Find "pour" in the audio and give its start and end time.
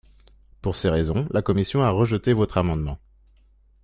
0.63-0.75